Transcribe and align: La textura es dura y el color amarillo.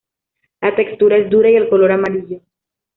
La 0.61 0.75
textura 0.75 1.15
es 1.15 1.29
dura 1.29 1.51
y 1.51 1.57
el 1.57 1.69
color 1.69 1.91
amarillo. 1.91 2.41